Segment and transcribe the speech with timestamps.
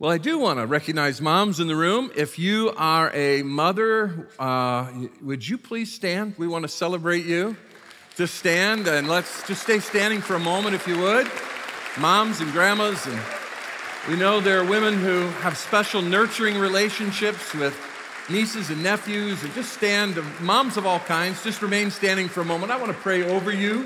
[0.00, 2.12] Well, I do want to recognize moms in the room.
[2.14, 6.36] If you are a mother, uh, would you please stand?
[6.38, 7.56] We want to celebrate you.
[8.14, 11.28] Just stand and let's just stay standing for a moment, if you would.
[11.98, 13.20] Moms and grandmas, and
[14.08, 17.76] we know there are women who have special nurturing relationships with
[18.30, 22.44] nieces and nephews, and just stand, moms of all kinds, just remain standing for a
[22.44, 22.70] moment.
[22.70, 23.84] I want to pray over you.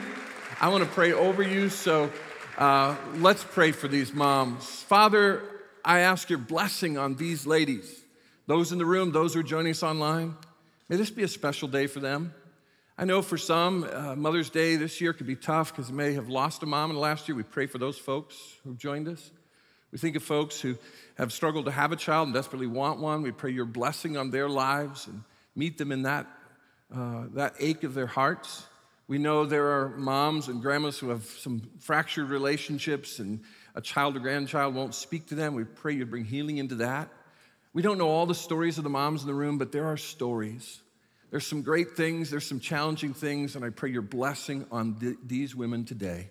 [0.61, 2.13] I want to pray over you, so
[2.59, 4.67] uh, let's pray for these moms.
[4.83, 5.43] Father,
[5.85, 8.05] I ask your blessing on these ladies,
[8.47, 10.37] those in the room, those who are joining us online.
[10.89, 12.35] May this be a special day for them.
[12.97, 16.13] I know for some, uh, Mother's Day this year could be tough because they may
[16.13, 17.35] have lost a mom in the last year.
[17.35, 19.31] We pray for those folks who've joined us.
[19.91, 20.77] We think of folks who
[21.17, 23.23] have struggled to have a child and desperately want one.
[23.23, 25.23] We pray your blessing on their lives and
[25.57, 26.27] meet them in that,
[26.95, 28.67] uh, that ache of their hearts.
[29.09, 33.43] We know there are moms and grandmas who have some fractured relationships and
[33.75, 35.55] a child or grandchild won't speak to them.
[35.55, 37.09] We pray you bring healing into that.
[37.73, 39.97] We don't know all the stories of the moms in the room, but there are
[39.97, 40.83] stories.
[41.31, 45.17] There's some great things, there's some challenging things, and I pray your blessing on th-
[45.27, 46.29] these women today.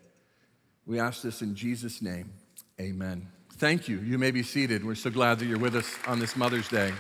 [0.86, 2.32] We ask this in Jesus' name.
[2.80, 3.28] Amen.
[3.54, 4.00] Thank you.
[4.00, 4.86] You may be seated.
[4.86, 6.94] We're so glad that you're with us on this Mother's Day.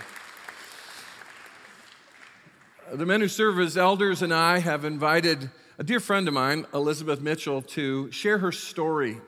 [2.92, 6.66] The men who serve as elders and I have invited a dear friend of mine,
[6.73, 9.22] Elizabeth Mitchell, to share her story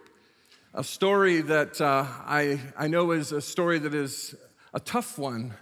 [0.76, 4.34] a story that uh, I, I know is a story that is
[4.74, 5.54] a tough one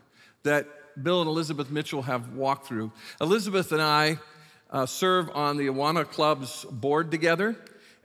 [0.43, 0.65] that
[1.03, 2.93] Bill and Elizabeth Mitchell have walked through.
[3.19, 4.19] Elizabeth and I
[4.69, 7.57] uh, serve on the Awana Club's board together,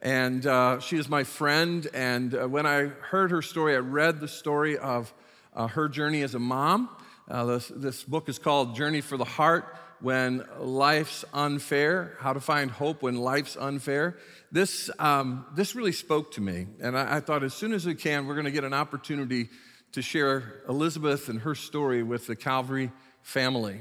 [0.02, 1.86] and uh, she is my friend.
[1.94, 5.14] And uh, when I heard her story, I read the story of
[5.54, 6.88] uh, her journey as a mom.
[7.30, 12.40] Uh, this, this book is called Journey for the Heart When Life's Unfair How to
[12.40, 14.16] Find Hope When Life's Unfair
[14.52, 16.66] this, um, this really spoke to me.
[16.80, 19.48] And I, I thought as soon as we can, we're going to get an opportunity
[19.92, 22.90] to share Elizabeth and her story with the Calvary
[23.22, 23.80] family.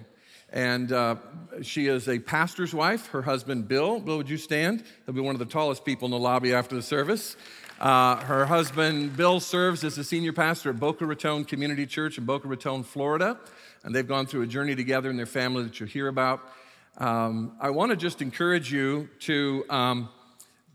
[0.52, 1.16] And uh,
[1.62, 3.08] she is a pastor's wife.
[3.08, 4.84] Her husband, Bill, Bill, would you stand?
[5.06, 7.36] He'll be one of the tallest people in the lobby after the service.
[7.80, 12.26] Uh, her husband, Bill, serves as the senior pastor at Boca Raton Community Church in
[12.26, 13.38] Boca Raton, Florida.
[13.84, 16.42] And they've gone through a journey together in their family that you'll hear about.
[16.98, 19.66] Um, I want to just encourage you to.
[19.70, 20.10] Um,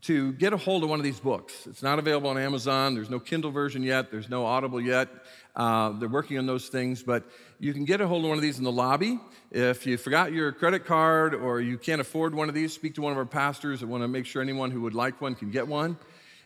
[0.01, 1.67] to get a hold of one of these books.
[1.67, 2.95] It's not available on Amazon.
[2.95, 4.09] There's no Kindle version yet.
[4.09, 5.07] There's no Audible yet.
[5.55, 7.23] Uh, they're working on those things, but
[7.59, 9.19] you can get a hold of one of these in the lobby.
[9.51, 13.01] If you forgot your credit card or you can't afford one of these, speak to
[13.03, 13.83] one of our pastors.
[13.83, 15.97] I want to make sure anyone who would like one can get one.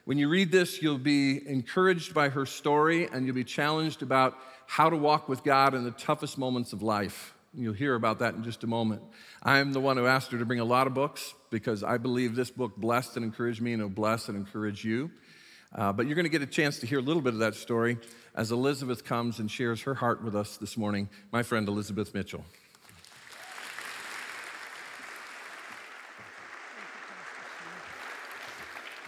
[0.05, 4.38] When you read this, you'll be encouraged by her story and you'll be challenged about
[4.67, 7.33] how to walk with God in the toughest moments of life.
[7.55, 9.01] You'll hear about that in just a moment.
[9.41, 12.35] I'm the one who asked her to bring a lot of books because I believe
[12.35, 15.09] this book blessed and encouraged me and it'll bless and encourage you.
[15.73, 17.55] Uh, but you're going to get a chance to hear a little bit of that
[17.55, 17.97] story
[18.35, 21.09] as Elizabeth comes and shares her heart with us this morning.
[21.31, 22.45] My friend Elizabeth Mitchell.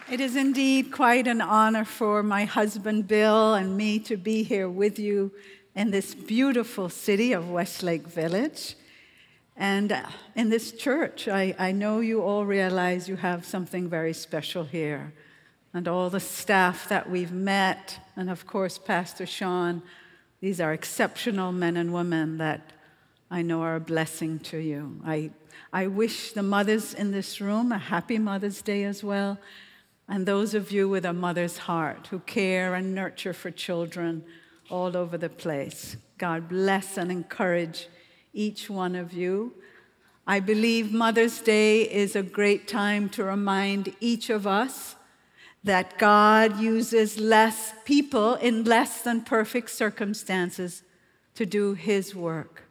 [0.10, 4.70] It is indeed quite an honor for my husband Bill and me to be here
[4.70, 5.34] with you
[5.76, 8.76] in this beautiful city of Westlake Village.
[9.58, 14.14] And uh, in this church, I, I know you all realize you have something very
[14.14, 15.12] special here.
[15.74, 19.82] And all the staff that we've met, and of course, Pastor Sean,
[20.40, 22.72] these are exceptional men and women that
[23.30, 25.02] I know are a blessing to you.
[25.06, 25.32] I,
[25.74, 29.38] I wish the mothers in this room a happy Mother's Day as well.
[30.10, 34.24] And those of you with a mother's heart who care and nurture for children
[34.70, 35.98] all over the place.
[36.18, 37.88] God bless and encourage
[38.34, 39.54] each one of you.
[40.26, 44.96] I believe Mother's Day is a great time to remind each of us
[45.64, 50.84] that God uses less people in less than perfect circumstances
[51.36, 52.64] to do His work.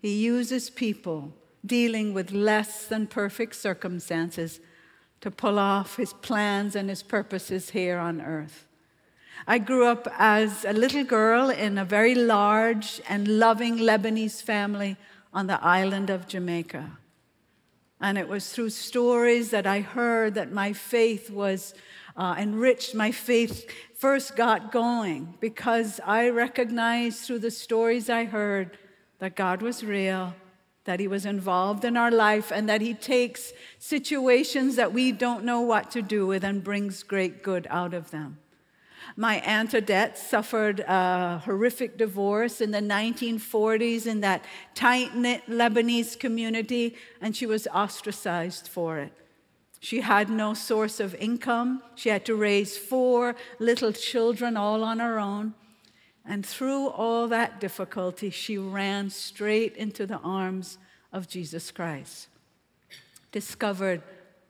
[0.00, 1.32] He uses people
[1.64, 4.60] dealing with less than perfect circumstances
[5.22, 8.66] to pull off His plans and His purposes here on earth.
[9.46, 14.96] I grew up as a little girl in a very large and loving Lebanese family
[15.32, 16.98] on the island of Jamaica.
[18.00, 21.74] And it was through stories that I heard that my faith was
[22.16, 22.94] uh, enriched.
[22.94, 28.76] My faith first got going because I recognized through the stories I heard
[29.20, 30.34] that God was real,
[30.84, 35.44] that He was involved in our life, and that He takes situations that we don't
[35.44, 38.38] know what to do with and brings great good out of them.
[39.16, 44.44] My Aunt Odette suffered a horrific divorce in the 1940s in that
[44.74, 49.12] tight knit Lebanese community, and she was ostracized for it.
[49.80, 51.82] She had no source of income.
[51.96, 55.54] She had to raise four little children all on her own.
[56.24, 60.78] And through all that difficulty, she ran straight into the arms
[61.12, 62.28] of Jesus Christ.
[63.32, 64.02] Discovered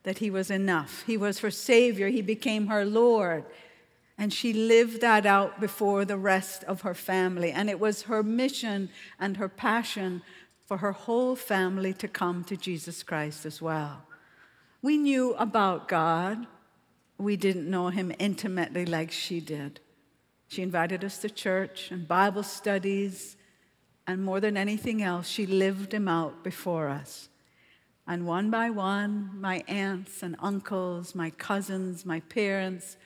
[0.02, 1.04] that he was enough.
[1.06, 2.08] He was her Savior.
[2.08, 3.44] He became her Lord.
[4.18, 7.50] And she lived that out before the rest of her family.
[7.50, 10.22] And it was her mission and her passion
[10.66, 14.02] for her whole family to come to Jesus Christ as well.
[14.82, 16.46] We knew about God,
[17.18, 19.80] we didn't know him intimately like she did.
[20.52, 23.38] She invited us to church and Bible studies,
[24.06, 27.30] and more than anything else, she lived him out before us.
[28.06, 32.98] And one by one, my aunts and uncles, my cousins, my parents,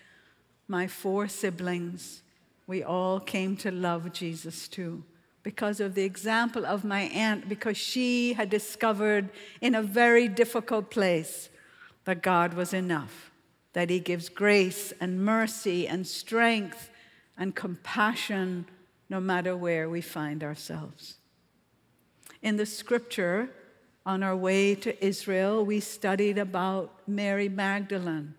[0.67, 2.25] my four siblings,
[2.67, 5.05] we all came to love Jesus too
[5.45, 10.91] because of the example of my aunt, because she had discovered in a very difficult
[10.91, 11.49] place
[12.07, 13.31] that God was enough,
[13.73, 16.91] that He gives grace and mercy and strength
[17.39, 18.67] and compassion
[19.09, 21.17] no matter where we find ourselves.
[22.43, 23.51] In the scripture,
[24.05, 28.35] on our way to Israel, we studied about Mary Magdalene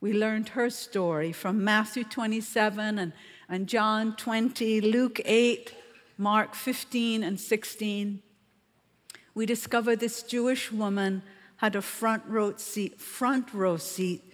[0.00, 3.12] we learned her story from Matthew 27 and,
[3.48, 5.74] and John 20, Luke 8,
[6.16, 8.22] Mark 15 and 16.
[9.34, 11.22] We discovered this Jewish woman
[11.56, 14.24] had a front row seat, front row seat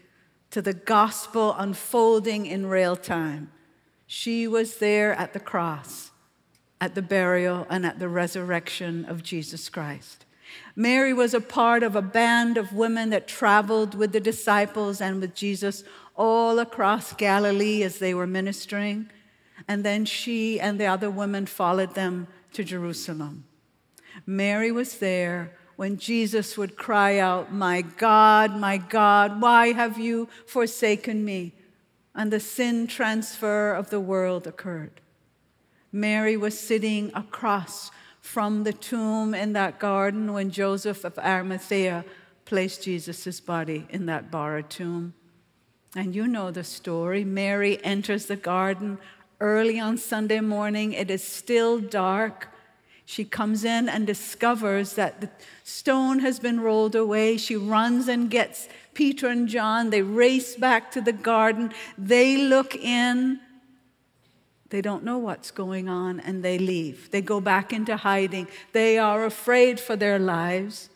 [0.52, 3.50] to the gospel unfolding in real time.
[4.06, 6.11] She was there at the cross,
[6.81, 10.25] at the burial, and at the resurrection of Jesus Christ.
[10.75, 15.20] Mary was a part of a band of women that traveled with the disciples and
[15.20, 15.82] with Jesus
[16.14, 19.11] all across Galilee as they were ministering.
[19.67, 23.44] And then she and the other women followed them to Jerusalem.
[24.25, 30.29] Mary was there when Jesus would cry out, My God, my God, why have you
[30.47, 31.53] forsaken me?
[32.16, 35.02] And the sin transfer of the world occurred.
[35.92, 37.90] Mary was sitting across
[38.20, 42.04] from the tomb in that garden when Joseph of Arimathea
[42.44, 45.14] placed Jesus' body in that borrowed tomb.
[45.94, 47.24] And you know the story.
[47.24, 48.98] Mary enters the garden
[49.40, 50.92] early on Sunday morning.
[50.92, 52.48] It is still dark.
[53.06, 55.31] She comes in and discovers that the
[55.64, 57.38] stone has been rolled away.
[57.38, 59.88] She runs and gets Peter and John.
[59.88, 61.73] They race back to the garden.
[61.97, 63.41] They look in
[64.70, 67.11] they don't know what's going on and they leave.
[67.11, 68.49] They go back into hiding.
[68.73, 70.91] They are afraid for their lives.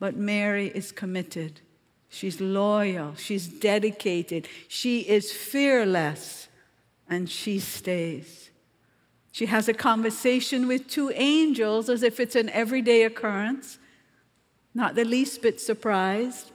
[0.00, 1.60] But Mary is committed.
[2.08, 3.14] She's loyal.
[3.16, 4.48] She's dedicated.
[4.66, 6.48] She is fearless
[7.08, 8.47] and she stays.
[9.38, 13.78] She has a conversation with two angels as if it's an everyday occurrence,
[14.74, 16.50] not the least bit surprised.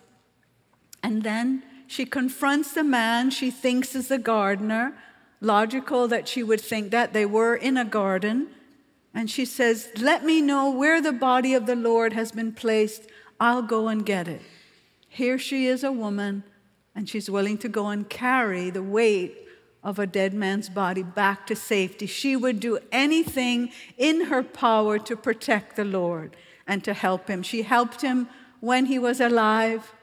[1.02, 4.98] And then she confronts the man she thinks is the gardener
[5.40, 7.14] logical that she would think that.
[7.14, 8.50] They were in a garden.
[9.14, 13.04] And she says, Let me know where the body of the Lord has been placed.
[13.40, 14.42] I'll go and get it.
[15.08, 16.44] Here she is, a woman,
[16.94, 19.38] and she's willing to go and carry the weight
[19.84, 22.06] of a dead man's body back to safety.
[22.06, 26.36] She would do anything in her power to protect the Lord
[26.66, 27.44] and to help him.
[27.44, 28.30] She helped him
[28.62, 29.94] when he was alive,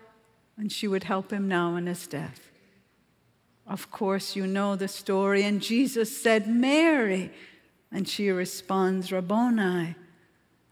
[0.59, 2.50] and she would help him now in his death.
[3.67, 5.44] Of course, you know the story.
[5.44, 7.31] And Jesus said, Mary.
[7.91, 9.94] And she responds, Rabboni,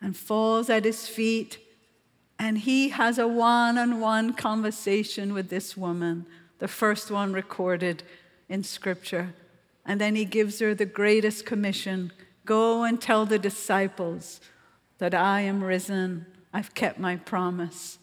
[0.02, 1.58] and falls at his feet.
[2.38, 6.26] And he has a one on one conversation with this woman,
[6.58, 8.02] the first one recorded
[8.48, 9.34] in Scripture.
[9.84, 12.12] And then he gives her the greatest commission
[12.44, 14.40] go and tell the disciples
[14.98, 16.24] that I am risen.
[16.52, 17.98] I've kept my promise.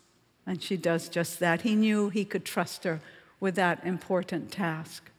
[0.45, 1.61] And she does just that.
[1.61, 3.01] He knew he could trust her
[3.39, 5.09] with that important task.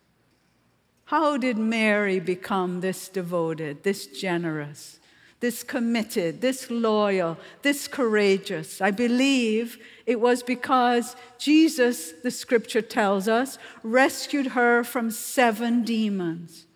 [1.07, 5.01] How did Mary become this devoted, this generous,
[5.41, 8.81] this committed, this loyal, this courageous?
[8.81, 16.67] I believe it was because Jesus, the scripture tells us, rescued her from seven demons.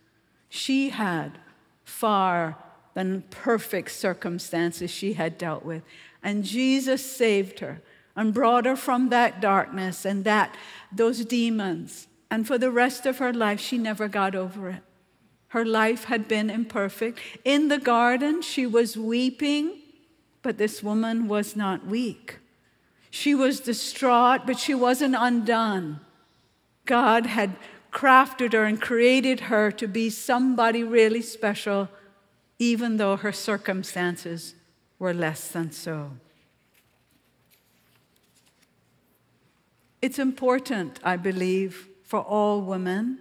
[0.49, 1.39] She had
[1.85, 2.57] far
[2.95, 5.83] than perfect circumstances she had dealt with.
[6.23, 7.81] And Jesus saved her
[8.17, 10.55] and brought her from that darkness and that
[10.93, 12.09] those demons.
[12.31, 14.83] And for the rest of her life, she never got over it.
[15.51, 17.19] Her life had been imperfect.
[17.45, 19.79] In the garden, she was weeping,
[20.43, 22.39] but this woman was not weak.
[23.11, 26.01] She was distraught, but she wasn't undone.
[26.87, 27.57] God had
[27.93, 31.89] crafted her and created her to be somebody really special,
[32.61, 34.55] even though her circumstances
[35.01, 36.13] were less than so.
[40.01, 43.19] It's important, I believe, for all women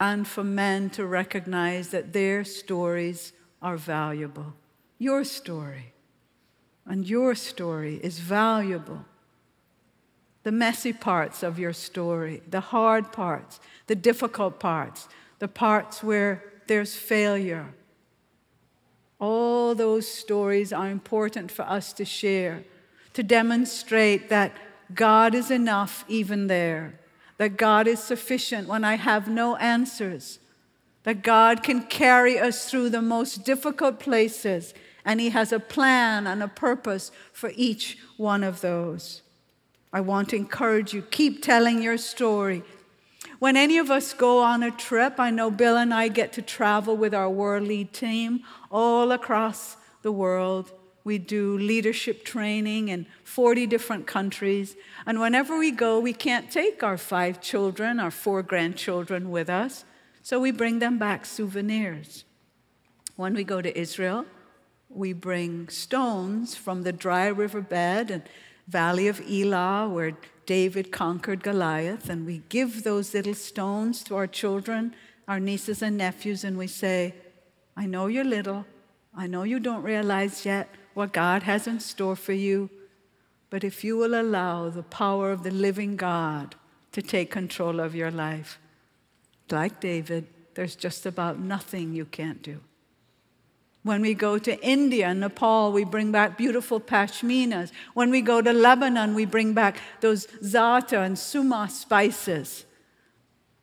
[0.00, 4.54] and for men to recognize that their stories are valuable.
[4.98, 5.92] Your story
[6.86, 9.04] and your story is valuable.
[10.44, 16.42] The messy parts of your story, the hard parts, the difficult parts, the parts where
[16.68, 17.74] there's failure.
[19.18, 22.64] All those stories are important for us to share,
[23.14, 24.56] to demonstrate that
[24.94, 26.98] God is enough even there,
[27.38, 30.38] that God is sufficient when I have no answers,
[31.04, 36.26] that God can carry us through the most difficult places, and He has a plan
[36.26, 39.22] and a purpose for each one of those.
[39.92, 42.62] I want to encourage you keep telling your story.
[43.38, 46.42] When any of us go on a trip, I know Bill and I get to
[46.42, 48.40] travel with our World Lead team
[48.70, 50.72] all across the world.
[51.04, 54.76] We do leadership training in 40 different countries.
[55.06, 59.84] And whenever we go, we can't take our five children, our four grandchildren with us.
[60.22, 62.24] So we bring them back souvenirs.
[63.16, 64.26] When we go to Israel,
[64.88, 68.22] we bring stones from the dry riverbed and
[68.66, 70.12] valley of Elah, where
[70.46, 74.94] David conquered Goliath, and we give those little stones to our children,
[75.26, 77.14] our nieces and nephews, and we say,
[77.76, 78.66] I know you're little.
[79.14, 82.68] I know you don't realize yet what God has in store for you,
[83.50, 86.56] but if you will allow the power of the living God
[86.90, 88.58] to take control of your life,
[89.48, 92.58] like David, there's just about nothing you can't do.
[93.84, 97.70] When we go to India and Nepal, we bring back beautiful pashminas.
[97.94, 102.66] When we go to Lebanon, we bring back those za'atar and sumac spices.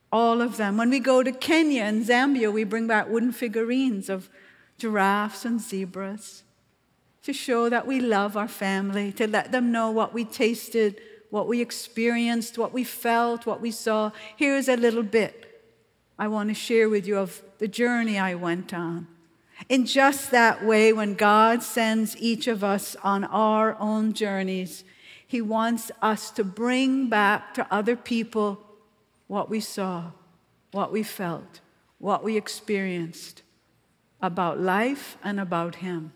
[0.09, 0.77] All of them.
[0.77, 4.29] When we go to Kenya and Zambia, we bring back wooden figurines of
[4.77, 6.44] giraffes and zebras
[7.25, 11.01] to show that we love our family, to let them know what we tasted,
[11.31, 14.11] what we experienced, what we felt, what we saw.
[14.35, 15.41] Here's a little bit
[16.19, 19.07] I want to share with you of the journey I went on.
[19.67, 24.83] In just that way, when God sends each of us on our own journeys,
[25.25, 28.61] He wants us to bring back to other people
[29.25, 30.11] what we saw,
[30.71, 31.59] what we felt,
[31.97, 33.41] what we experienced
[34.21, 36.13] about life and about Him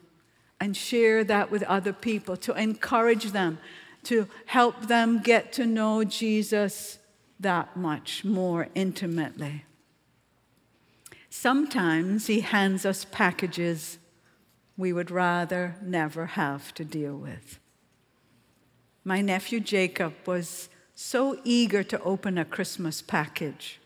[0.60, 3.60] and share that with other people, to encourage them,
[4.04, 7.00] to help them get to know Jesus
[7.39, 9.63] that much more intimately.
[11.30, 13.98] Sometimes He hands us packages
[14.78, 17.60] we would rather never have to deal with.
[19.04, 23.80] My nephew Jacob was so eager to open a Christmas package.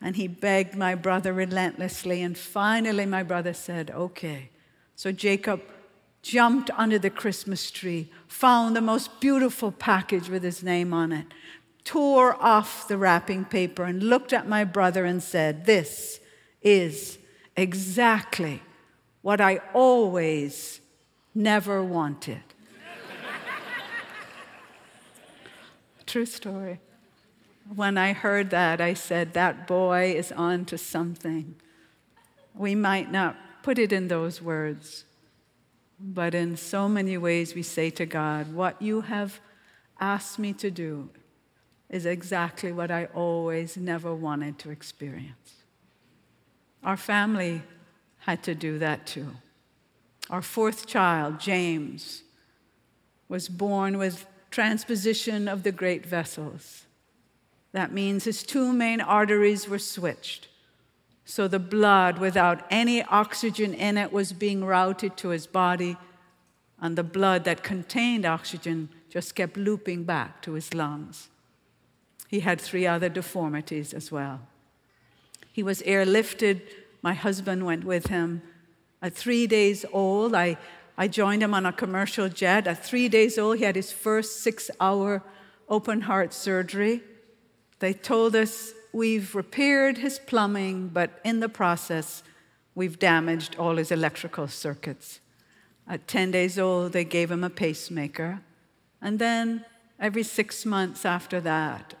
[0.00, 2.22] And he begged my brother relentlessly.
[2.22, 4.50] And finally, my brother said, Okay.
[4.96, 5.62] So Jacob
[6.24, 11.26] jumped under the Christmas tree, found the most beautiful package with his name on it,
[11.84, 16.20] tore off the wrapping paper, and looked at my brother and said, This
[16.62, 17.18] is
[17.56, 18.62] exactly
[19.20, 20.80] what I always
[21.34, 22.42] never wanted.
[26.06, 26.80] True story.
[27.74, 31.54] When I heard that, I said, That boy is on to something.
[32.54, 35.04] We might not put it in those words,
[36.06, 39.40] but in so many ways, we say to God, What you have
[39.98, 41.08] asked me to do
[41.88, 45.62] is exactly what I always never wanted to experience.
[46.82, 47.62] Our family
[48.18, 49.28] had to do that too.
[50.28, 52.22] Our fourth child, James,
[53.28, 56.84] was born with transposition of the great vessels.
[57.72, 60.48] That means his two main arteries were switched.
[61.24, 65.96] So the blood, without any oxygen in it, was being routed to his body,
[66.80, 71.28] and the blood that contained oxygen just kept looping back to his lungs.
[72.28, 74.40] He had three other deformities as well.
[75.52, 76.62] He was airlifted.
[77.00, 78.42] My husband went with him.
[79.00, 80.56] At three days old, I,
[80.98, 82.66] I joined him on a commercial jet.
[82.66, 85.22] At three days old, he had his first six hour
[85.68, 87.02] open heart surgery.
[87.78, 92.22] They told us we've repaired his plumbing, but in the process,
[92.76, 95.20] we've damaged all his electrical circuits.
[95.86, 98.40] At 10 days old, they gave him a pacemaker.
[99.02, 99.64] And then
[99.98, 101.94] every six months after that,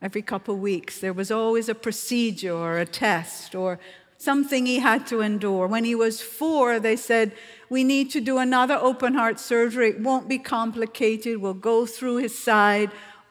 [0.00, 3.78] every couple weeks, there was always a procedure or a test or
[4.16, 5.66] something he had to endure.
[5.66, 7.32] When he was four, they said,
[7.68, 9.90] We need to do another open heart surgery.
[9.90, 11.38] It won't be complicated.
[11.38, 12.90] We'll go through his side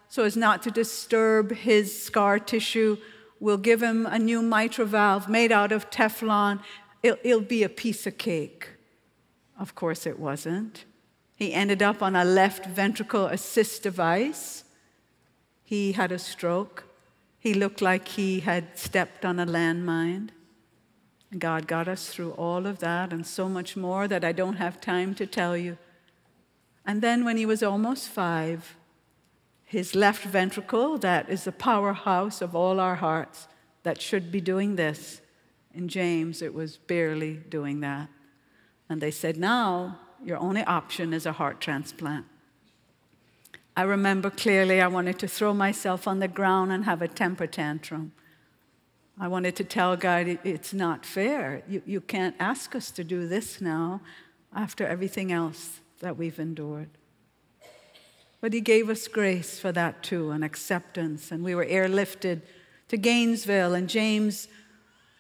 [0.10, 2.98] so as not to disturb his scar tissue.
[3.40, 6.62] We'll give him a new mitral valve made out of Teflon.
[7.04, 8.70] It'll, it'll be a piece of cake.
[9.60, 10.86] Of course, it wasn't.
[11.36, 14.64] He ended up on a left ventricle assist device.
[15.64, 16.86] He had a stroke.
[17.40, 20.30] He looked like he had stepped on a landmine.
[21.38, 24.80] God got us through all of that and so much more that I don't have
[24.80, 25.78] time to tell you.
[26.86, 28.78] And then, when he was almost five,
[29.68, 33.50] his left ventricle, that is the powerhouse of all our hearts,
[33.84, 35.20] that should be doing this.
[35.74, 38.08] In James, it was barely doing that.
[38.88, 42.26] And they said, Now your only option is a heart transplant.
[43.76, 47.46] I remember clearly I wanted to throw myself on the ground and have a temper
[47.46, 48.14] tantrum.
[49.20, 51.62] I wanted to tell God, it's not fair.
[51.68, 54.00] You, you can't ask us to do this now
[54.56, 56.97] after everything else that we've endured.
[58.40, 61.32] But He gave us grace for that too, and acceptance.
[61.32, 62.42] And we were airlifted
[62.88, 64.48] to Gainesville, and James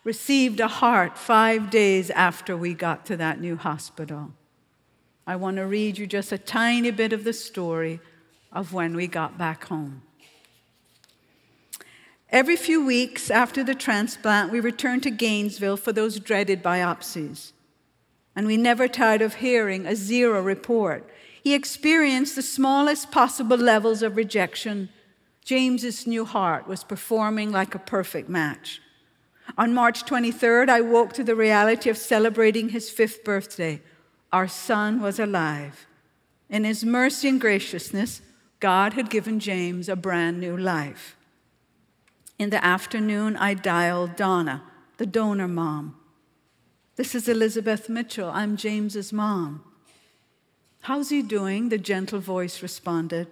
[0.03, 4.31] received a heart five days after we got to that new hospital.
[5.25, 7.99] I want to read you just a tiny bit of the story
[8.53, 10.03] of when we got back home.
[12.29, 17.51] Every few weeks after the transplant, we returned to Gainesville for those dreaded biopsies.
[18.35, 21.09] And we never tired of hearing a zero report.
[21.43, 24.89] He experienced the smallest possible levels of rejection.
[25.43, 28.81] James's new heart was performing like a perfect match.
[29.57, 33.81] On March 23rd, I woke to the reality of celebrating his fifth birthday.
[34.31, 35.87] Our son was alive.
[36.49, 38.21] In his mercy and graciousness,
[38.59, 41.15] God had given James a brand new life.
[42.37, 44.63] In the afternoon, I dialed Donna,
[44.97, 45.95] the donor mom.
[46.95, 48.29] This is Elizabeth Mitchell.
[48.29, 49.63] I'm James's mom.
[50.87, 51.67] How's he doing?
[51.67, 53.27] The gentle voice responded.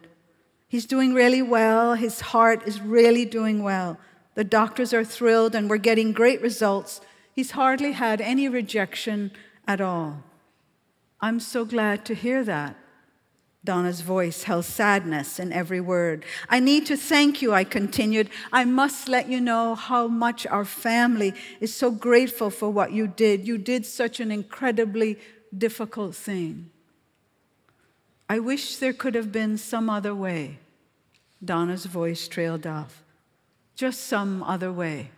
[0.67, 1.93] He's doing really well.
[1.93, 3.97] His heart is really doing well.
[4.33, 6.99] The doctors are thrilled and we're getting great results.
[7.31, 9.31] He's hardly had any rejection
[9.65, 10.21] at all.
[11.21, 12.75] I'm so glad to hear that.
[13.63, 16.25] Donna's voice held sadness in every word.
[16.49, 18.29] I need to thank you, I continued.
[18.51, 23.07] I must let you know how much our family is so grateful for what you
[23.07, 23.47] did.
[23.47, 25.17] You did such an incredibly
[25.57, 26.71] difficult thing.
[28.27, 30.59] I wish there could have been some other way.
[31.43, 33.03] Donna's voice trailed off.
[33.75, 35.11] Just some other way.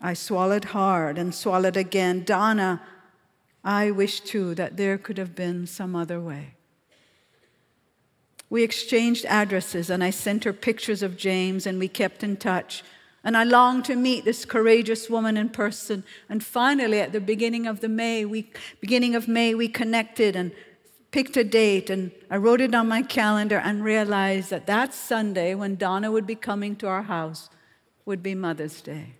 [0.00, 2.24] I swallowed hard and swallowed again.
[2.24, 2.82] Donna,
[3.64, 6.54] I wish too that there could have been some other way.
[8.50, 12.82] We exchanged addresses, and I sent her pictures of James, and we kept in touch.
[13.24, 16.04] And I longed to meet this courageous woman in person.
[16.28, 20.52] And finally, at the beginning of the May, we, beginning of May, we connected and
[21.10, 21.90] picked a date.
[21.90, 26.26] And I wrote it on my calendar and realized that that Sunday, when Donna would
[26.26, 27.50] be coming to our house,
[28.04, 29.14] would be Mother's Day.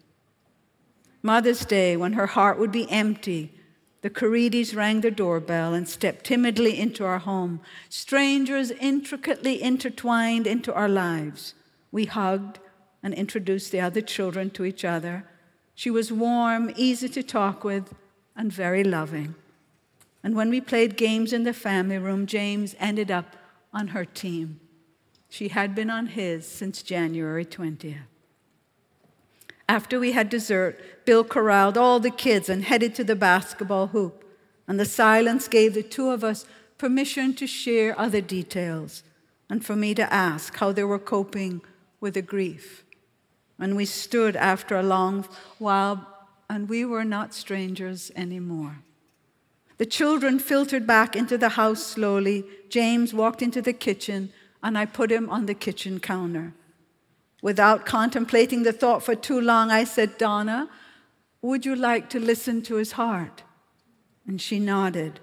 [1.22, 3.52] Mother's Day, when her heart would be empty
[4.00, 10.72] the Caridis rang the doorbell and stepped timidly into our home, strangers intricately intertwined into
[10.72, 11.54] our lives.
[11.90, 12.60] We hugged
[13.02, 15.24] and introduced the other children to each other.
[15.74, 17.92] She was warm, easy to talk with,
[18.36, 19.34] and very loving.
[20.22, 23.36] And when we played games in the family room, James ended up
[23.72, 24.60] on her team.
[25.28, 27.98] She had been on his since January 20th.
[29.68, 34.24] After we had dessert, Bill corralled all the kids and headed to the basketball hoop.
[34.66, 36.46] And the silence gave the two of us
[36.78, 39.02] permission to share other details
[39.50, 41.60] and for me to ask how they were coping
[42.00, 42.84] with the grief.
[43.58, 45.26] And we stood after a long
[45.58, 46.06] while,
[46.48, 48.78] and we were not strangers anymore.
[49.78, 52.44] The children filtered back into the house slowly.
[52.68, 56.52] James walked into the kitchen, and I put him on the kitchen counter.
[57.40, 60.68] Without contemplating the thought for too long, I said, Donna,
[61.40, 63.44] would you like to listen to his heart?
[64.26, 65.20] And she nodded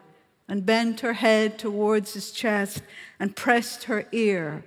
[0.47, 2.81] and bent her head towards his chest
[3.19, 4.63] and pressed her ear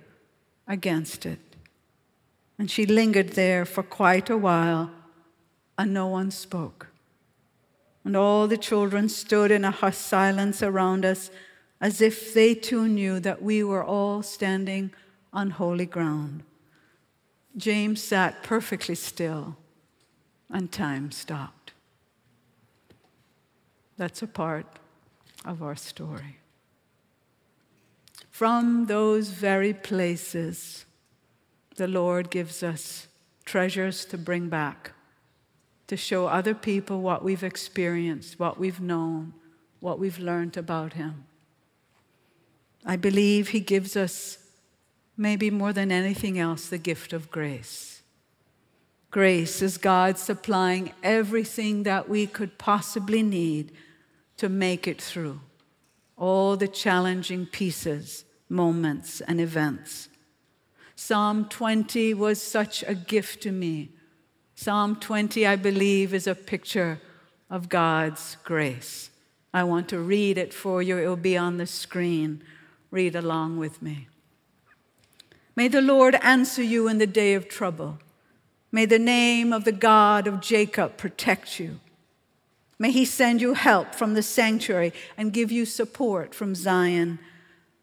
[0.67, 1.39] against it.
[2.59, 4.91] And she lingered there for quite a while,
[5.77, 6.88] and no one spoke.
[8.03, 11.29] And all the children stood in a hushed silence around us,
[11.81, 14.91] as if they too knew that we were all standing
[15.31, 16.43] on holy ground.
[17.57, 19.57] James sat perfectly still,
[20.49, 21.73] and time stopped.
[23.97, 24.65] That's a part
[25.45, 26.37] of our story.
[28.31, 30.85] From those very places,
[31.75, 33.07] the Lord gives us
[33.43, 34.93] treasures to bring back,
[35.89, 39.33] to show other people what we've experienced, what we've known,
[39.79, 41.25] what we've learned about Him.
[42.85, 44.37] I believe He gives us
[45.17, 48.03] maybe more than anything else, the gift of grace.
[49.09, 53.71] Grace is God supplying everything that we could possibly need
[54.37, 55.41] to make it through
[56.15, 60.09] all the challenging pieces, moments, and events.
[60.95, 63.89] Psalm 20 was such a gift to me.
[64.61, 66.99] Psalm 20, I believe, is a picture
[67.49, 69.09] of God's grace.
[69.53, 70.97] I want to read it for you.
[70.97, 72.43] It will be on the screen.
[72.91, 74.09] Read along with me.
[75.55, 77.99] May the Lord answer you in the day of trouble.
[78.69, 81.79] May the name of the God of Jacob protect you.
[82.77, 87.19] May he send you help from the sanctuary and give you support from Zion.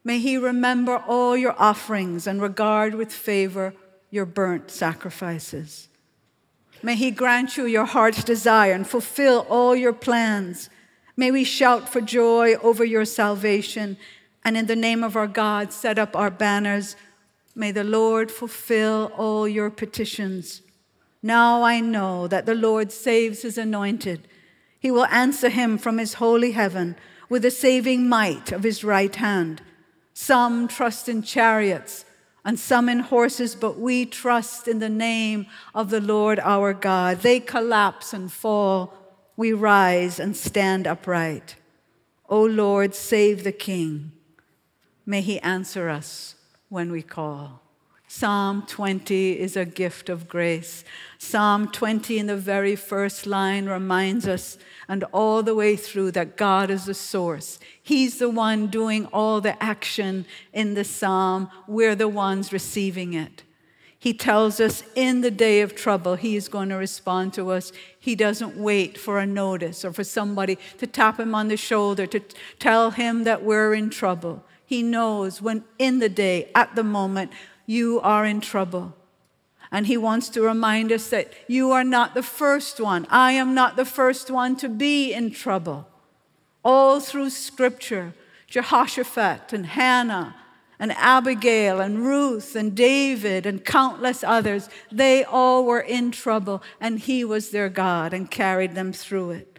[0.05, 3.73] May he remember all your offerings and regard with favor
[4.11, 5.89] your burnt sacrifices.
[6.83, 10.71] May he grant you your heart's desire and fulfill all your plans.
[11.17, 13.97] May we shout for joy over your salvation
[14.45, 16.97] and in the name of our God set up our banners
[17.59, 20.61] May the Lord fulfill all your petitions.
[21.23, 24.29] Now I know that the Lord saves his anointed.
[24.79, 26.97] He will answer him from his holy heaven
[27.31, 29.62] with the saving might of his right hand.
[30.12, 32.05] Some trust in chariots
[32.47, 37.23] and some in horses, but we trust in the name of the Lord our God.
[37.23, 38.95] They collapse and fall.
[39.37, 41.57] We rise and stand upright.
[42.29, 44.13] O Lord, save the King.
[45.05, 46.37] May he answer us
[46.69, 47.65] when we call.
[48.09, 50.85] Psalm 20 is a gift of grace.
[51.19, 56.37] Psalm 20 in the very first line reminds us, and all the way through, that
[56.37, 57.59] God is the source.
[57.83, 61.51] He's the one doing all the action in the psalm.
[61.66, 63.42] We're the ones receiving it.
[63.99, 67.73] He tells us in the day of trouble, He is going to respond to us.
[67.99, 72.07] He doesn't wait for a notice or for somebody to tap Him on the shoulder
[72.07, 72.21] to
[72.61, 74.45] tell Him that we're in trouble.
[74.64, 77.33] He knows when in the day, at the moment,
[77.66, 78.94] you are in trouble.
[79.70, 83.07] And He wants to remind us that you are not the first one.
[83.11, 85.88] I am not the first one to be in trouble.
[86.64, 88.14] All through Scripture,
[88.46, 90.37] Jehoshaphat and Hannah
[90.79, 96.98] and Abigail and Ruth and David and countless others, they all were in trouble, and
[96.98, 99.56] He was their God and carried them through it.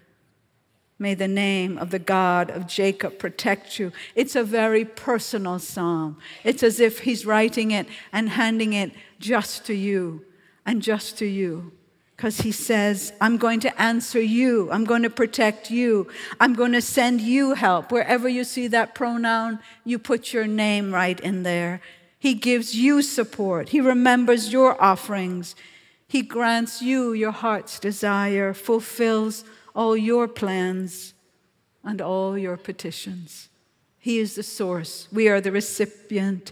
[0.99, 3.91] May the name of the God of Jacob protect you.
[4.15, 6.17] It's a very personal psalm.
[6.43, 10.25] It's as if he's writing it and handing it just to you
[10.65, 11.71] and just to you.
[12.15, 14.71] Because he says, I'm going to answer you.
[14.71, 16.07] I'm going to protect you.
[16.39, 17.91] I'm going to send you help.
[17.91, 21.79] Wherever you see that pronoun, you put your name right in there.
[22.17, 23.69] He gives you support.
[23.69, 25.55] He remembers your offerings.
[26.07, 29.43] He grants you your heart's desire, fulfills
[29.77, 31.13] all your plans
[31.83, 33.47] and all your petitions.
[33.99, 36.51] He is the source, we are the recipient.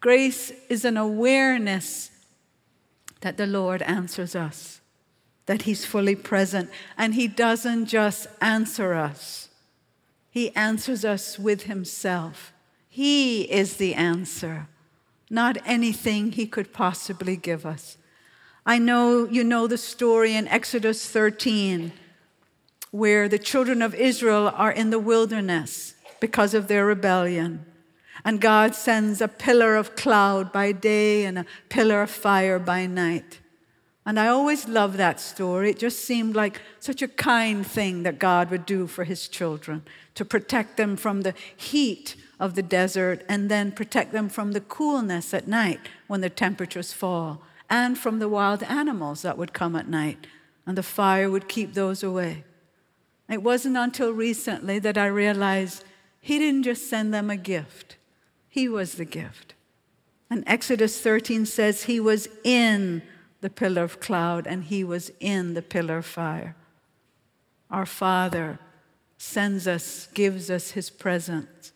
[0.00, 2.10] Grace is an awareness
[3.22, 4.80] that the Lord answers us,
[5.46, 9.48] that He's fully present, and He doesn't just answer us,
[10.30, 12.52] He answers us with Himself.
[12.90, 14.68] He is the answer,
[15.30, 17.96] not anything He could possibly give us.
[18.66, 21.92] I know you know the story in Exodus 13
[22.90, 27.64] where the children of Israel are in the wilderness because of their rebellion.
[28.24, 32.86] And God sends a pillar of cloud by day and a pillar of fire by
[32.86, 33.40] night.
[34.04, 35.70] And I always loved that story.
[35.70, 39.82] It just seemed like such a kind thing that God would do for his children
[40.14, 44.62] to protect them from the heat of the desert and then protect them from the
[44.62, 49.76] coolness at night when the temperatures fall and from the wild animals that would come
[49.76, 50.26] at night.
[50.66, 52.44] And the fire would keep those away.
[53.28, 55.84] It wasn't until recently that I realized
[56.20, 57.96] he didn't just send them a gift,
[58.48, 59.54] he was the gift.
[60.30, 63.02] And Exodus 13 says he was in
[63.40, 66.54] the pillar of cloud and he was in the pillar of fire.
[67.70, 68.58] Our Father
[69.16, 71.72] sends us, gives us his presence.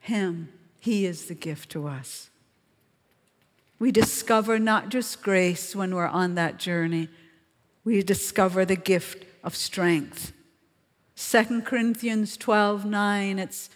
[0.00, 2.30] Him, he is the gift to us.
[3.78, 7.08] We discover not just grace when we're on that journey,
[7.84, 10.32] we discover the gift of strength
[11.18, 13.70] 2 Corinthians 12 9, it's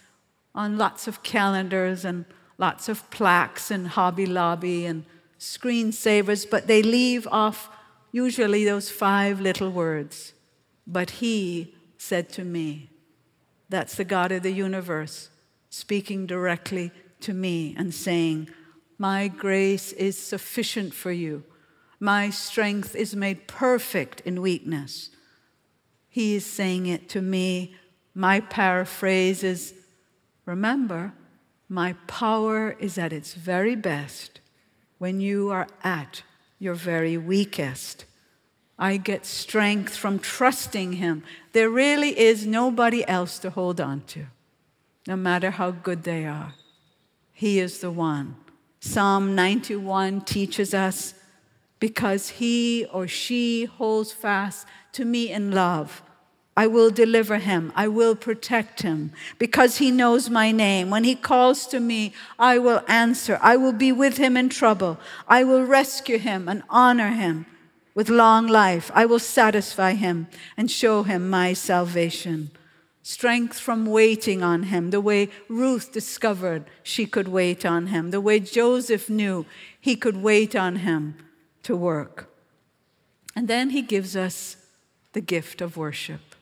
[0.55, 2.23] on lots of calendars and
[2.57, 5.03] lots of plaques and Hobby Lobby and
[5.37, 7.69] screensavers, but they leave off
[8.13, 10.31] usually those five little words.
[10.87, 12.89] But he said to me,
[13.67, 15.29] that's the God of the universe
[15.69, 18.49] speaking directly to me and saying,
[18.97, 21.43] My grace is sufficient for you.
[21.99, 25.09] My strength is made perfect in weakness.
[26.13, 27.73] He is saying it to me.
[28.13, 29.73] My paraphrase is
[30.45, 31.11] Remember,
[31.67, 34.39] my power is at its very best
[34.99, 36.21] when you are at
[36.59, 38.05] your very weakest.
[38.77, 41.23] I get strength from trusting Him.
[41.51, 44.27] There really is nobody else to hold on to,
[45.07, 46.53] no matter how good they are.
[47.31, 48.35] He is the one
[48.79, 51.15] Psalm 91 teaches us
[51.83, 56.01] because he or she holds fast to me in love.
[56.55, 57.73] I will deliver him.
[57.75, 60.89] I will protect him because he knows my name.
[60.89, 63.37] When he calls to me, I will answer.
[63.41, 64.97] I will be with him in trouble.
[65.27, 67.47] I will rescue him and honor him
[67.93, 68.89] with long life.
[68.93, 72.51] I will satisfy him and show him my salvation.
[73.01, 78.21] Strength from waiting on him, the way Ruth discovered she could wait on him, the
[78.21, 79.45] way Joseph knew
[79.81, 81.17] he could wait on him
[81.63, 82.29] to work.
[83.35, 84.57] And then he gives us
[85.13, 86.35] the gift of worship.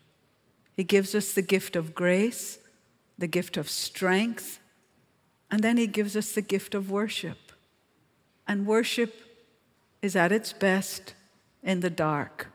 [0.76, 2.60] He gives us the gift of grace,
[3.18, 4.60] the gift of strength,
[5.50, 7.38] and then he gives us the gift of worship.
[8.48, 9.14] And worship
[10.02, 11.14] is at its best
[11.62, 12.48] in the dark.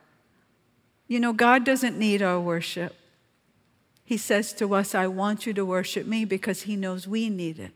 [1.06, 2.96] You know, God doesn't need our worship.
[4.04, 7.58] He says to us, I want you to worship me because He knows we need
[7.58, 7.74] it.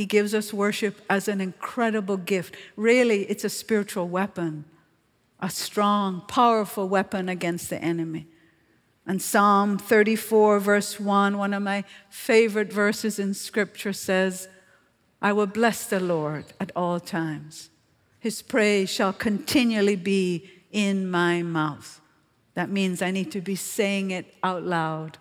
[0.00, 2.56] He gives us worship as an incredible gift.
[2.74, 4.64] Really, it's a spiritual weapon,
[5.40, 8.26] a strong, powerful weapon against the enemy.
[9.06, 14.48] And Psalm 34, verse 1, one of my favorite verses in Scripture says,
[15.20, 17.68] I will bless the Lord at all times.
[18.20, 22.00] His praise shall continually be in my mouth.
[22.54, 25.18] That means I need to be saying it out loud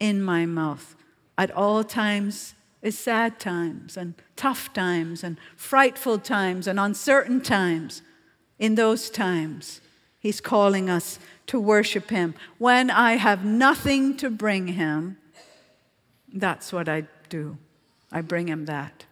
[0.00, 0.96] in my mouth.
[1.38, 8.02] At all times is sad times and tough times and frightful times and uncertain times.
[8.58, 9.80] In those times,
[10.18, 12.34] He's calling us to worship Him.
[12.58, 15.16] When I have nothing to bring Him,
[16.32, 17.56] that's what I do.
[18.12, 19.04] I bring Him that.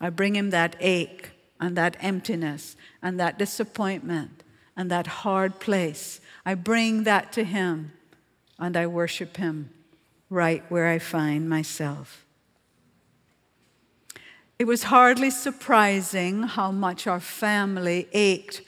[0.00, 4.42] I bring Him that ache and that emptiness and that disappointment
[4.76, 6.20] and that hard place.
[6.44, 7.92] I bring that to Him
[8.58, 9.70] and I worship Him
[10.28, 12.25] right where I find myself.
[14.58, 18.62] It was hardly surprising how much our family ached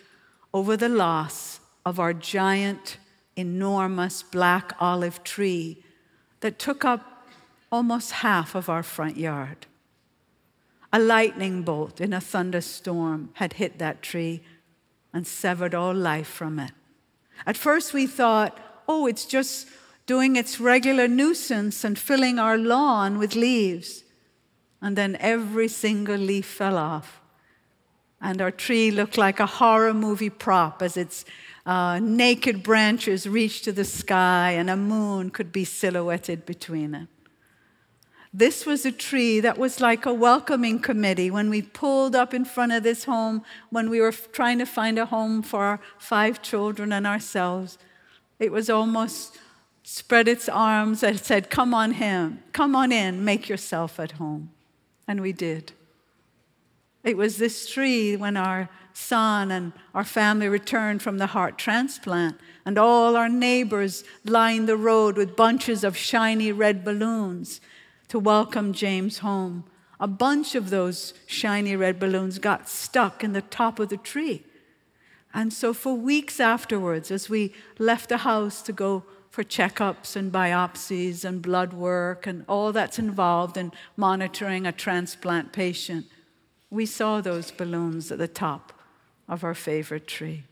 [0.53, 2.98] over the loss of our giant,
[3.37, 5.83] enormous black olive tree
[6.40, 7.27] that took up
[7.72, 9.66] almost half of our front yard.
[10.92, 14.42] A lightning bolt in a thunderstorm had hit that tree
[15.12, 16.72] and severed all life from it.
[17.46, 19.68] At first, we thought, oh, it's just
[20.07, 24.05] doing its regular nuisance and filling our lawn with leaves.
[24.80, 27.20] And then every single leaf fell off.
[28.20, 31.24] And our tree looked like a horror movie prop as its
[31.66, 37.08] uh, naked branches reached to the sky and a moon could be silhouetted between it.
[38.32, 42.44] This was a tree that was like a welcoming committee when we pulled up in
[42.44, 46.42] front of this home when we were trying to find a home for our five
[46.42, 47.78] children and ourselves.
[48.38, 49.38] It was almost
[49.82, 54.50] spread its arms and said, Come on him, come on in, make yourself at home.
[55.08, 55.72] And we did.
[57.02, 62.36] It was this tree when our son and our family returned from the heart transplant,
[62.66, 67.60] and all our neighbors lined the road with bunches of shiny red balloons
[68.08, 69.64] to welcome James home.
[70.00, 74.44] A bunch of those shiny red balloons got stuck in the top of the tree.
[75.32, 79.04] And so, for weeks afterwards, as we left the house to go
[79.38, 85.53] for checkups and biopsies and blood work and all that's involved in monitoring a transplant
[85.53, 86.05] patient,
[86.70, 88.72] we saw those balloons at the top
[89.29, 90.42] of our favorite tree.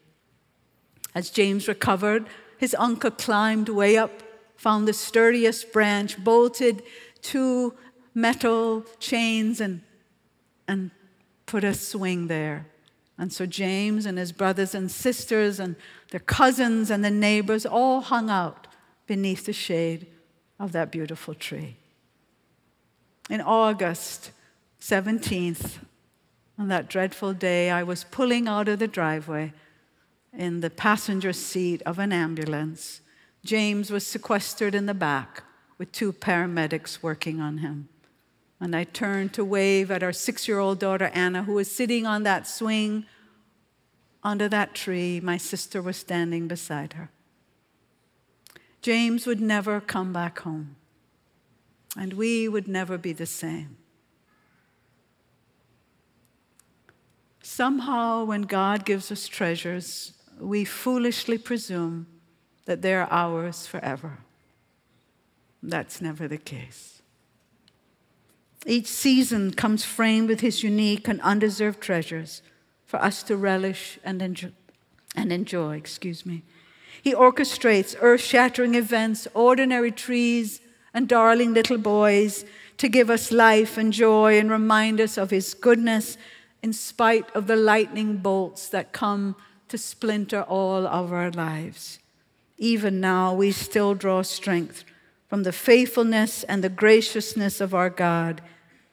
[1.16, 4.22] As James recovered, his uncle climbed way up,
[4.54, 6.80] found the sturdiest branch, bolted
[7.22, 7.74] two
[8.14, 9.82] metal chains and,
[10.68, 10.92] and
[11.46, 12.66] put a swing there.
[13.18, 15.74] And so James and his brothers and sisters and
[16.12, 18.65] their cousins and the neighbors all hung out
[19.06, 20.06] beneath the shade
[20.58, 21.76] of that beautiful tree.
[23.28, 24.30] In August
[24.80, 25.78] 17th,
[26.58, 29.52] on that dreadful day, I was pulling out of the driveway
[30.32, 33.00] in the passenger seat of an ambulance.
[33.44, 35.42] James was sequestered in the back
[35.78, 37.88] with two paramedics working on him.
[38.58, 42.06] And I turned to wave at our six year old daughter, Anna, who was sitting
[42.06, 43.04] on that swing
[44.22, 45.20] under that tree.
[45.20, 47.10] My sister was standing beside her.
[48.86, 50.76] James would never come back home,
[51.98, 53.78] and we would never be the same.
[57.42, 62.06] Somehow, when God gives us treasures, we foolishly presume
[62.66, 64.18] that they're ours forever.
[65.60, 67.02] That's never the case.
[68.66, 72.40] Each season comes framed with his unique and undeserved treasures
[72.84, 74.52] for us to relish and enjoy.
[75.16, 76.44] And enjoy, excuse me.
[77.06, 80.60] He orchestrates earth shattering events, ordinary trees,
[80.92, 82.44] and darling little boys
[82.78, 86.18] to give us life and joy and remind us of His goodness
[86.64, 89.36] in spite of the lightning bolts that come
[89.68, 92.00] to splinter all of our lives.
[92.58, 94.82] Even now, we still draw strength
[95.28, 98.42] from the faithfulness and the graciousness of our God.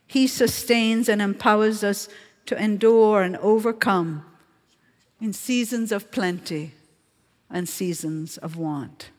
[0.05, 2.09] He sustains and empowers us
[2.45, 4.23] to endure and overcome
[5.19, 6.73] in seasons of plenty
[7.53, 9.11] and seasons of want.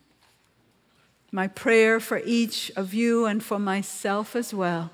[1.31, 4.91] My prayer for each of you and for myself as well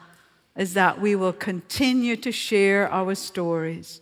[0.55, 4.01] is that we will continue to share our stories,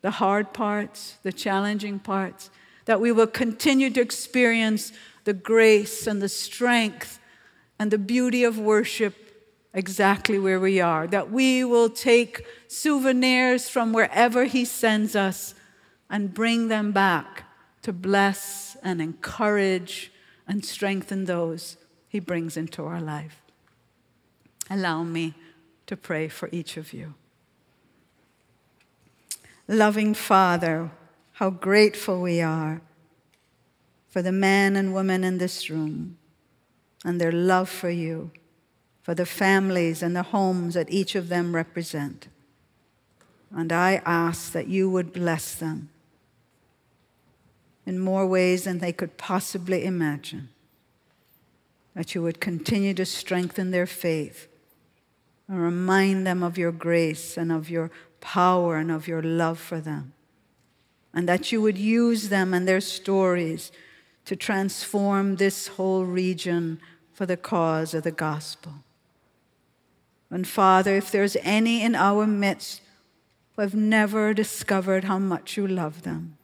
[0.00, 2.50] the hard parts, the challenging parts,
[2.86, 4.92] that we will continue to experience
[5.24, 7.18] the grace and the strength
[7.78, 9.14] and the beauty of worship
[9.74, 15.54] exactly where we are, that we will take souvenirs from wherever He sends us
[16.08, 17.45] and bring them back
[17.86, 20.10] to bless and encourage
[20.48, 21.76] and strengthen those
[22.08, 23.40] He brings into our life.
[24.68, 25.34] Allow me
[25.86, 27.14] to pray for each of you.
[29.68, 30.90] Loving Father,
[31.34, 32.80] how grateful we are
[34.08, 36.18] for the men and women in this room
[37.04, 38.32] and their love for you,
[39.00, 42.26] for the families and the homes that each of them represent.
[43.52, 45.90] And I ask that you would bless them
[47.86, 50.48] in more ways than they could possibly imagine.
[51.94, 54.48] That you would continue to strengthen their faith
[55.48, 59.80] and remind them of your grace and of your power and of your love for
[59.80, 60.12] them.
[61.14, 63.70] And that you would use them and their stories
[64.26, 66.80] to transform this whole region
[67.14, 68.72] for the cause of the gospel.
[70.28, 72.82] And Father, if there's any in our midst
[73.54, 76.36] who have never discovered how much you love them,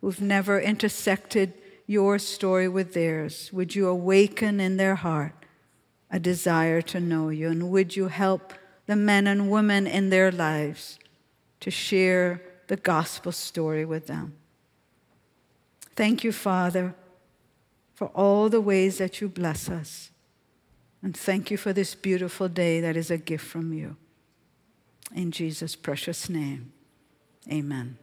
[0.00, 1.54] who've never intersected
[1.86, 5.34] your story with theirs, would you awaken in their heart
[6.10, 7.48] a desire to know you?
[7.48, 8.52] And would you help
[8.86, 10.98] the men and women in their lives
[11.60, 14.34] to share the gospel story with them?
[15.94, 16.94] Thank you, Father,
[17.94, 20.10] for all the ways that you bless us.
[21.02, 23.96] And thank you for this beautiful day that is a gift from you.
[25.14, 26.72] In Jesus' precious name,
[27.50, 27.96] amen.